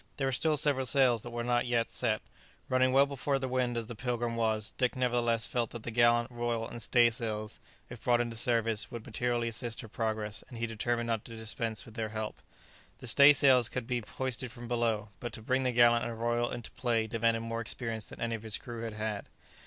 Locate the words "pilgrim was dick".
3.93-4.95